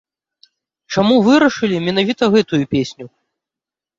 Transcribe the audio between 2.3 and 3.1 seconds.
гэтую песню?